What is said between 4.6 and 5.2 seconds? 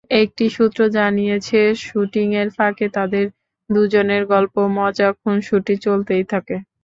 মজা,